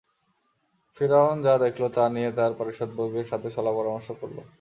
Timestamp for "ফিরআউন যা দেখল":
0.97-1.83